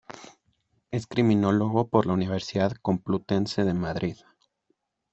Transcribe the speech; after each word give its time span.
Es 0.89 1.05
criminólogo 1.05 1.87
por 1.89 2.07
la 2.07 2.13
Universidad 2.13 2.71
Complutense 2.81 3.63
de 3.65 3.75
Madrid. 3.75 4.17